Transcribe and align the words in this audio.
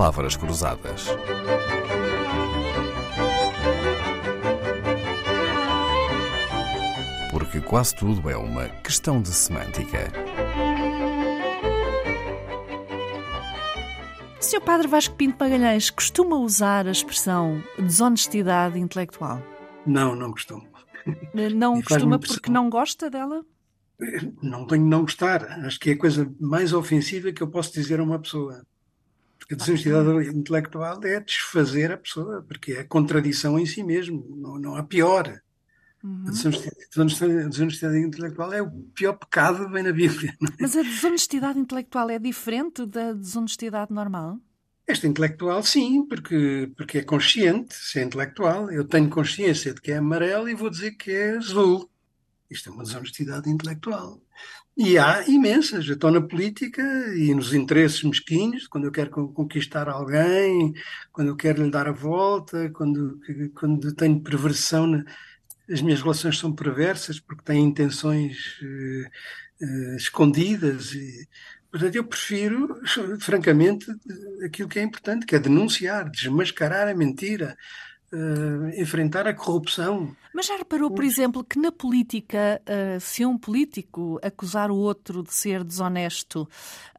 palavras 0.00 0.34
cruzadas. 0.34 1.08
Porque 7.30 7.60
quase 7.60 7.94
tudo 7.94 8.30
é 8.30 8.34
uma 8.34 8.66
questão 8.82 9.20
de 9.20 9.28
semântica. 9.28 10.10
Sr. 14.40 14.62
Padre 14.62 14.88
Vasco 14.88 15.14
Pinto 15.16 15.36
Magalhães 15.38 15.90
costuma 15.90 16.36
usar 16.36 16.86
a 16.86 16.92
expressão 16.92 17.62
desonestidade 17.78 18.78
intelectual? 18.78 19.42
Não, 19.84 20.16
não 20.16 20.30
costumo. 20.30 20.66
Não 21.34 21.76
E 21.76 21.82
faz-me 21.82 21.82
costuma 21.82 22.18
porque 22.18 22.50
não 22.50 22.70
gosta 22.70 23.10
dela? 23.10 23.44
Não 24.42 24.66
tenho 24.66 24.82
de 24.82 24.88
não 24.88 25.02
gostar. 25.02 25.44
Acho 25.66 25.78
que 25.78 25.90
é 25.90 25.92
a 25.92 25.98
coisa 25.98 26.34
mais 26.40 26.72
ofensiva 26.72 27.32
que 27.32 27.42
eu 27.42 27.50
posso 27.50 27.74
dizer 27.74 28.00
a 28.00 28.02
uma 28.02 28.18
pessoa. 28.18 28.62
Porque 29.40 29.54
a 29.54 29.56
desonestidade 29.56 30.28
intelectual 30.28 31.00
é 31.02 31.18
desfazer 31.18 31.90
a 31.90 31.96
pessoa, 31.96 32.44
porque 32.46 32.72
é 32.74 32.84
contradição 32.84 33.58
em 33.58 33.66
si 33.66 33.82
mesmo. 33.82 34.24
Não, 34.36 34.58
não 34.58 34.76
há 34.76 34.82
pior. 34.84 35.40
Uhum. 36.04 36.24
A 36.28 36.30
desonestidade, 36.30 36.76
desonestidade- 36.88 37.48
desonestidade 37.48 37.98
intelectual 37.98 38.52
é 38.52 38.62
o 38.62 38.70
pior 38.94 39.14
pecado 39.14 39.68
vem 39.70 39.82
na 39.82 39.92
Bíblia. 39.92 40.30
é? 40.40 40.46
Mas 40.60 40.76
a 40.76 40.82
desonestidade 40.82 41.58
intelectual 41.58 42.08
é 42.10 42.18
diferente 42.18 42.86
da 42.86 43.12
desonestidade 43.12 43.92
normal? 43.92 44.38
Esta 44.86 45.06
intelectual, 45.06 45.62
sim, 45.62 46.06
porque, 46.06 46.70
porque 46.76 46.98
é 46.98 47.02
consciente, 47.02 47.74
se 47.74 47.98
é 47.98 48.02
intelectual. 48.02 48.70
Eu 48.70 48.84
tenho 48.84 49.08
consciência 49.08 49.74
de 49.74 49.80
que 49.80 49.90
é 49.90 49.96
amarelo 49.96 50.48
e 50.48 50.54
vou 50.54 50.70
dizer 50.70 50.92
que 50.92 51.10
é 51.10 51.36
azul. 51.36 51.89
Isto 52.50 52.70
é 52.70 52.72
uma 52.72 52.82
desonestidade 52.82 53.48
intelectual. 53.48 54.20
E 54.76 54.98
há 54.98 55.22
imensas. 55.28 55.86
Eu 55.86 55.94
estou 55.94 56.10
na 56.10 56.20
política 56.20 56.82
e 57.14 57.34
nos 57.34 57.52
interesses 57.54 58.02
mesquinhos, 58.02 58.66
quando 58.66 58.84
eu 58.86 58.92
quero 58.92 59.10
con- 59.10 59.28
conquistar 59.28 59.88
alguém, 59.88 60.72
quando 61.12 61.28
eu 61.28 61.36
quero 61.36 61.62
lhe 61.64 61.70
dar 61.70 61.86
a 61.86 61.92
volta, 61.92 62.70
quando, 62.70 63.20
quando 63.54 63.94
tenho 63.94 64.20
perversão. 64.20 65.04
As 65.70 65.80
minhas 65.80 66.00
relações 66.02 66.38
são 66.38 66.52
perversas 66.52 67.20
porque 67.20 67.44
têm 67.44 67.64
intenções 67.64 68.58
eh, 68.62 69.10
eh, 69.62 69.96
escondidas. 69.96 70.92
E, 70.94 71.28
portanto, 71.70 71.94
eu 71.94 72.04
prefiro, 72.04 72.80
francamente, 73.20 73.86
aquilo 74.44 74.68
que 74.68 74.78
é 74.80 74.82
importante, 74.82 75.26
que 75.26 75.36
é 75.36 75.38
denunciar, 75.38 76.10
desmascarar 76.10 76.88
a 76.88 76.94
mentira, 76.94 77.56
eh, 78.12 78.80
enfrentar 78.80 79.28
a 79.28 79.32
corrupção. 79.34 80.16
Mas 80.34 80.46
já 80.46 80.56
reparou, 80.56 80.90
por 80.90 81.04
exemplo, 81.04 81.44
que 81.44 81.60
na 81.60 81.70
política, 81.70 82.60
eh, 82.66 82.98
se 83.00 83.24
um 83.24 83.38
político 83.38 84.18
acusar 84.20 84.70
o 84.70 84.76
outro 84.76 85.22
de 85.22 85.32
ser 85.32 85.62
desonesto, 85.62 86.48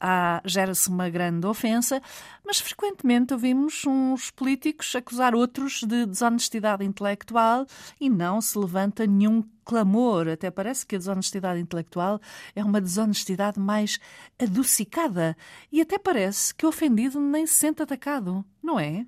ah, 0.00 0.40
gera-se 0.44 0.88
uma 0.88 1.10
grande 1.10 1.46
ofensa, 1.48 2.00
mas 2.46 2.60
frequentemente 2.60 3.32
ouvimos 3.32 3.84
uns 3.86 4.30
políticos 4.30 4.94
acusar 4.94 5.34
outros 5.34 5.80
de 5.82 6.06
desonestidade 6.06 6.84
intelectual 6.84 7.66
e 8.00 8.08
não 8.08 8.40
se 8.40 8.56
levanta 8.56 9.04
nenhum 9.04 9.42
clamor. 9.64 10.28
Até 10.28 10.48
parece 10.48 10.86
que 10.86 10.94
a 10.94 10.98
desonestidade 10.98 11.58
intelectual 11.60 12.20
é 12.54 12.62
uma 12.62 12.80
desonestidade 12.80 13.58
mais 13.58 13.98
adocicada 14.38 15.36
e 15.72 15.80
até 15.80 15.98
parece 15.98 16.54
que 16.54 16.64
o 16.64 16.68
ofendido 16.68 17.20
nem 17.20 17.46
se 17.46 17.54
sente 17.54 17.82
atacado, 17.82 18.44
não 18.62 18.78
é? 18.78 19.06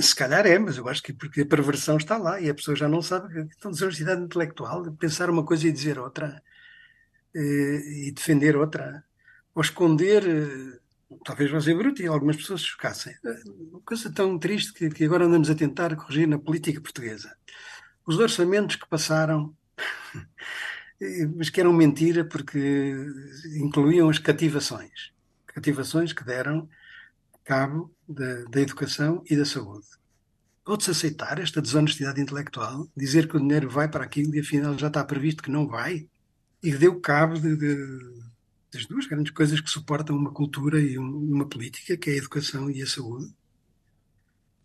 Se 0.00 0.14
calhar 0.14 0.46
é, 0.46 0.58
mas 0.58 0.76
eu 0.78 0.88
acho 0.88 1.02
que 1.02 1.12
porque 1.12 1.42
a 1.42 1.46
perversão 1.46 1.96
está 1.96 2.16
lá 2.16 2.40
e 2.40 2.48
a 2.48 2.54
pessoa 2.54 2.76
já 2.76 2.88
não 2.88 3.02
sabe. 3.02 3.40
Então, 3.56 3.70
desonestidade 3.70 4.22
intelectual, 4.22 4.90
pensar 4.94 5.28
uma 5.30 5.44
coisa 5.44 5.68
e 5.68 5.72
dizer 5.72 5.98
outra, 5.98 6.42
eh, 7.34 8.08
e 8.08 8.12
defender 8.12 8.56
outra, 8.56 9.04
ou 9.54 9.62
esconder, 9.62 10.24
eh, 10.28 10.78
talvez 11.24 11.50
vou 11.50 11.60
ser 11.60 11.76
bruto 11.76 12.02
e 12.02 12.06
algumas 12.06 12.36
pessoas 12.36 12.62
se 12.62 12.68
chocassem. 12.68 13.14
Eh, 13.24 13.42
Uma 13.72 13.80
coisa 13.82 14.12
tão 14.12 14.38
triste 14.38 14.72
que, 14.74 14.90
que 14.90 15.04
agora 15.04 15.26
andamos 15.26 15.50
a 15.50 15.54
tentar 15.54 15.96
corrigir 15.96 16.28
na 16.28 16.38
política 16.38 16.80
portuguesa. 16.80 17.36
Os 18.06 18.18
orçamentos 18.18 18.76
que 18.76 18.88
passaram, 18.88 19.54
eh, 21.00 21.26
mas 21.36 21.50
que 21.50 21.60
eram 21.60 21.72
mentira 21.72 22.24
porque 22.24 22.94
incluíam 23.56 24.08
as 24.08 24.18
cativações. 24.18 25.12
Cativações 25.46 26.12
que 26.12 26.24
deram 26.24 26.68
cabo 27.44 27.94
da, 28.08 28.44
da 28.44 28.60
educação 28.60 29.22
e 29.28 29.36
da 29.36 29.44
saúde. 29.44 29.86
Pode-se 30.64 30.90
aceitar 30.92 31.38
esta 31.40 31.62
desonestidade 31.62 32.20
intelectual, 32.20 32.88
dizer 32.96 33.28
que 33.28 33.36
o 33.36 33.40
dinheiro 33.40 33.68
vai 33.70 33.88
para 33.88 34.04
aquilo 34.04 34.34
e 34.34 34.40
afinal 34.40 34.78
já 34.78 34.88
está 34.88 35.04
previsto 35.04 35.42
que 35.42 35.50
não 35.50 35.66
vai, 35.66 36.08
e 36.62 36.72
deu 36.76 37.00
cabo 37.00 37.38
de- 37.40 37.56
de- 37.56 38.22
das 38.72 38.86
duas 38.86 39.06
grandes 39.06 39.32
coisas 39.32 39.60
que 39.60 39.70
suportam 39.70 40.16
uma 40.16 40.32
cultura 40.32 40.80
e 40.80 40.98
um- 40.98 41.32
uma 41.34 41.48
política, 41.48 41.96
que 41.96 42.10
é 42.10 42.14
a 42.14 42.16
educação 42.16 42.70
e 42.70 42.82
a 42.82 42.86
saúde. 42.86 43.32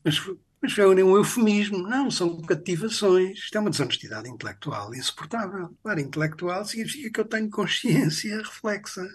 Mas, 0.04 0.20
mas 0.62 0.74
foi 0.74 0.86
um 1.04 1.18
eufemismo. 1.18 1.80
Não, 1.88 2.10
são 2.12 2.42
cativações. 2.42 3.40
Isto 3.40 3.58
é 3.58 3.62
uma 3.62 3.70
desonestidade 3.70 4.30
intelectual 4.30 4.94
insuportável. 4.96 5.76
Claro, 5.84 6.00
intelectual 6.00 6.66
significa 6.66 7.12
que 7.12 7.20
eu 7.20 7.26
tenho 7.26 7.50
consciência 7.50 8.38
reflexa. 8.42 9.08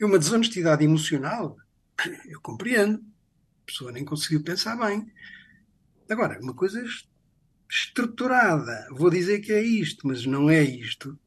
É 0.00 0.04
uma 0.06 0.18
desonestidade 0.18 0.84
emocional. 0.84 1.56
Eu 2.26 2.40
compreendo. 2.40 2.98
A 3.62 3.66
pessoa 3.66 3.92
nem 3.92 4.04
conseguiu 4.04 4.42
pensar 4.42 4.76
bem. 4.76 5.10
Agora, 6.10 6.38
uma 6.40 6.54
coisa 6.54 6.82
es- 6.84 7.08
estruturada. 7.70 8.88
Vou 8.90 9.10
dizer 9.10 9.40
que 9.40 9.52
é 9.52 9.62
isto, 9.62 10.06
mas 10.06 10.26
não 10.26 10.50
é 10.50 10.62
isto. 10.62 11.18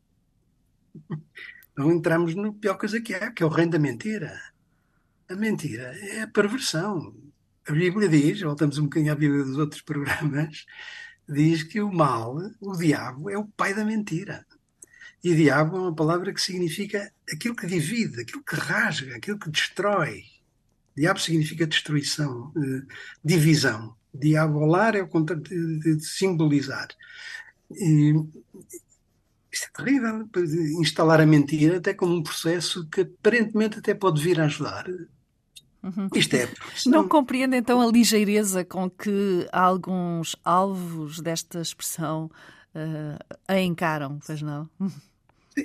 Não 1.77 1.91
entramos 1.91 2.35
no 2.35 2.53
pior 2.53 2.77
coisa 2.77 3.01
que 3.01 3.13
é, 3.13 3.31
que 3.31 3.43
é 3.43 3.45
o 3.45 3.49
reino 3.49 3.71
da 3.71 3.79
mentira. 3.79 4.39
A 5.29 5.35
mentira 5.35 5.83
é 6.07 6.21
a 6.21 6.27
perversão. 6.27 7.15
A 7.67 7.71
Bíblia 7.71 8.07
diz, 8.07 8.41
voltamos 8.41 8.77
um 8.77 8.83
bocadinho 8.83 9.11
à 9.11 9.15
Bíblia 9.15 9.43
dos 9.43 9.57
outros 9.57 9.81
programas, 9.81 10.65
diz 11.27 11.63
que 11.63 11.81
o 11.81 11.91
mal, 11.91 12.37
o 12.61 12.77
diabo, 12.77 13.29
é 13.29 13.37
o 13.37 13.47
pai 13.47 13.73
da 13.73 13.83
mentira. 13.83 14.45
E 15.23 15.33
diabo 15.33 15.75
é 15.77 15.79
uma 15.81 15.95
palavra 15.95 16.31
que 16.31 16.39
significa 16.41 17.11
aquilo 17.33 17.55
que 17.55 17.65
divide, 17.65 18.21
aquilo 18.21 18.43
que 18.43 18.55
rasga, 18.55 19.15
aquilo 19.15 19.39
que 19.39 19.49
destrói. 19.49 20.23
Diabo 20.95 21.19
significa 21.19 21.67
destruição, 21.67 22.51
eh, 22.57 22.94
divisão. 23.23 23.95
Diabolar 24.13 24.95
é 24.95 25.01
o 25.01 25.07
contrário 25.07 25.44
de, 25.44 26.00
simbolizar. 26.00 26.88
E 27.72 28.13
isto 29.51 29.66
é 29.66 29.84
terrível. 29.84 30.29
Instalar 30.79 31.19
a 31.19 31.25
mentira 31.25 31.78
até 31.78 31.94
como 31.94 32.16
um 32.16 32.23
processo 32.23 32.88
que 32.89 33.01
aparentemente 33.01 33.79
até 33.79 33.94
pode 33.94 34.22
vir 34.22 34.39
a 34.39 34.45
ajudar. 34.45 34.85
Isto 36.16 36.35
é 36.35 36.47
profissão. 36.47 36.91
Não 36.91 37.07
compreende 37.07 37.57
então 37.57 37.81
a 37.81 37.91
ligeireza 37.91 38.63
com 38.63 38.89
que 38.89 39.47
alguns 39.51 40.35
alvos 40.44 41.19
desta 41.19 41.61
expressão 41.61 42.31
eh, 42.73 43.19
a 43.47 43.59
encaram, 43.59 44.19
pois 44.25 44.41
não? 44.41 44.69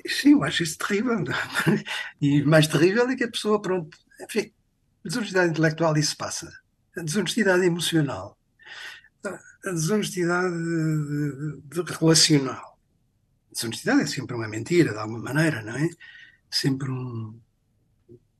Sim, 0.06 0.32
eu 0.32 0.44
acho 0.44 0.62
isso 0.62 0.78
terrível. 0.78 1.24
E 2.20 2.42
mais 2.42 2.66
terrível 2.66 3.08
é 3.08 3.16
que 3.16 3.24
a 3.24 3.30
pessoa, 3.30 3.62
pronto, 3.62 3.96
enfim, 4.20 4.52
desonestidade 5.08 5.50
intelectual 5.50 5.96
isso 5.96 6.16
passa. 6.16 6.52
A 6.96 7.02
desonestidade 7.02 7.64
emocional. 7.64 8.36
A 9.24 9.70
desonestidade 9.72 10.54
de- 10.56 11.60
de- 11.82 11.92
relacional. 11.92 12.78
A 13.50 13.52
desonestidade 13.54 14.00
é 14.02 14.06
sempre 14.06 14.34
uma 14.34 14.48
mentira, 14.48 14.92
de 14.92 14.98
alguma 14.98 15.18
maneira, 15.20 15.62
não 15.62 15.76
é? 15.76 15.88
Sempre 16.50 16.90
um. 16.90 17.38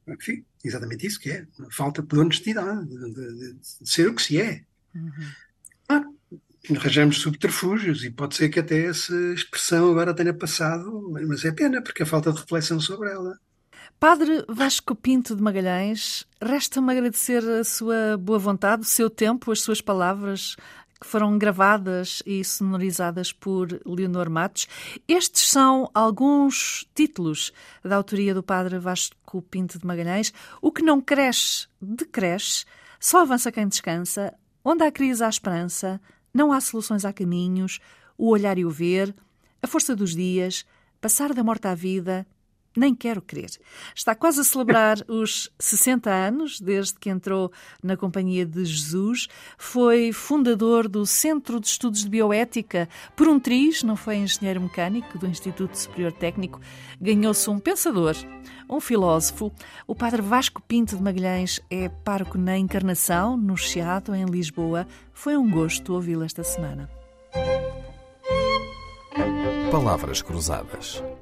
Enfim, 0.09 0.45
exatamente 0.65 1.07
isso 1.07 1.21
que 1.21 1.31
é. 1.31 1.47
Falta 1.71 2.03
de 2.03 2.19
honestidade, 2.19 2.87
de, 2.89 3.15
de- 3.15 3.53
de 3.55 3.91
ser 3.91 4.09
o 4.09 4.15
que 4.15 4.23
se 4.23 4.41
é. 4.41 4.65
Claro, 5.87 6.17
arranjamos 6.77 7.19
subterfúgios 7.21 8.03
e 8.05 8.11
pode 8.11 8.35
ser 8.35 8.49
que 8.49 8.59
até 8.61 8.87
essa 8.87 9.15
expressão 9.35 9.91
agora 9.91 10.15
tenha 10.15 10.35
passado, 10.35 11.11
mas 11.27 11.45
é 11.45 11.53
pena, 11.53 11.83
porque 11.83 12.03
é 12.03 12.07
falta 12.07 12.33
de 12.33 12.41
reflexão 12.41 12.81
sobre 12.81 13.11
ela. 13.11 13.39
Padre 14.01 14.47
Vasco 14.49 14.95
Pinto 14.95 15.37
de 15.37 15.43
Magalhães, 15.43 16.27
resta-me 16.41 16.91
agradecer 16.91 17.47
a 17.47 17.63
sua 17.63 18.17
boa 18.17 18.39
vontade, 18.39 18.81
o 18.81 18.87
seu 18.87 19.11
tempo, 19.11 19.53
as 19.53 19.61
suas 19.61 19.83
palavras 19.83 20.57
que 20.99 21.07
foram 21.07 21.37
gravadas 21.37 22.23
e 22.25 22.43
sonorizadas 22.43 23.31
por 23.31 23.79
Leonor 23.85 24.31
Matos. 24.31 24.67
Estes 25.07 25.51
são 25.51 25.91
alguns 25.93 26.89
títulos 26.95 27.53
da 27.85 27.97
autoria 27.97 28.33
do 28.33 28.43
Padre 28.43 28.79
Vasco 28.79 29.43
Pinto 29.43 29.79
de 29.79 29.87
Magalhães. 29.87 30.33
O 30.63 30.73
que 30.73 30.81
não 30.81 30.99
cresce, 31.03 31.69
decresce, 31.79 32.65
só 32.99 33.21
avança 33.21 33.53
quem 33.53 33.69
descansa, 33.69 34.33
onde 34.65 34.83
há 34.83 34.91
crise 34.91 35.23
há 35.23 35.29
esperança, 35.29 36.01
não 36.33 36.55
há 36.55 36.61
soluções 36.63 37.05
há 37.05 37.13
caminhos, 37.13 37.81
o 38.17 38.31
olhar 38.31 38.57
e 38.57 38.65
o 38.65 38.71
ver, 38.71 39.15
a 39.63 39.67
força 39.67 39.95
dos 39.95 40.17
dias, 40.17 40.65
passar 41.03 41.35
da 41.35 41.45
morte 41.45 41.69
à 41.69 41.75
vida, 41.75 42.27
Nem 42.77 42.95
quero 42.95 43.21
crer. 43.21 43.51
Está 43.95 44.15
quase 44.15 44.41
a 44.41 44.45
celebrar 44.45 44.99
os 45.09 45.51
60 45.59 46.11
anos 46.11 46.61
desde 46.61 46.95
que 46.95 47.11
entrou 47.11 47.51
na 47.83 47.97
Companhia 47.97 48.47
de 48.47 48.65
Jesus. 48.65 49.29
Foi 49.59 50.13
fundador 50.13 50.89
do 50.89 51.05
Centro 51.05 51.59
de 51.59 51.67
Estudos 51.67 52.05
de 52.05 52.09
Bioética 52.09 52.89
por 53.17 53.29
um 53.29 53.41
triz, 53.41 53.83
não 53.83 53.97
foi 53.97 54.17
engenheiro 54.17 54.61
mecânico 54.61 55.19
do 55.19 55.27
Instituto 55.27 55.77
Superior 55.77 56.13
Técnico. 56.13 56.61
Ganhou-se 57.01 57.49
um 57.51 57.59
pensador, 57.59 58.15
um 58.69 58.81
filósofo. 58.81 59.53
O 59.87 59.95
padre 59.95 60.23
Vasco 60.23 60.63
Pinto 60.63 60.97
de 60.97 61.03
Magalhães 61.03 61.61
é 61.69 61.89
pároco 61.89 62.39
na 62.39 62.57
Encarnação, 62.57 63.37
no 63.37 63.57
Chiado, 63.57 64.15
em 64.15 64.25
Lisboa. 64.25 64.87
Foi 65.13 65.37
um 65.37 65.51
gosto 65.51 65.93
ouvi-lo 65.93 66.25
esta 66.25 66.45
semana. 66.45 66.89
Palavras 69.71 70.21
Cruzadas, 70.21 71.03